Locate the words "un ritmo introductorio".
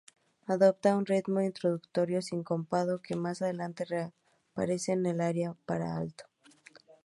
0.95-2.23